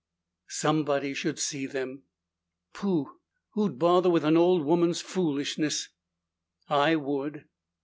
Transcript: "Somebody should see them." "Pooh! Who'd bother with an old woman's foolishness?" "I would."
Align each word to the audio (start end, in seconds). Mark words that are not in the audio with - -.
"Somebody 0.47 1.13
should 1.13 1.37
see 1.37 1.67
them." 1.67 2.01
"Pooh! 2.73 3.19
Who'd 3.51 3.77
bother 3.77 4.09
with 4.09 4.23
an 4.23 4.35
old 4.35 4.63
woman's 4.65 4.99
foolishness?" 4.99 5.89
"I 6.67 6.95
would." 6.95 7.43